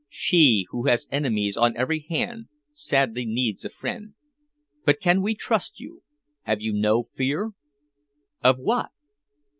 [0.09, 4.15] She, who has enemies on every hand, sadly needs a friend.
[4.83, 6.01] But can we trust you
[6.41, 7.51] have you no fear?"
[8.43, 8.89] "Of what?"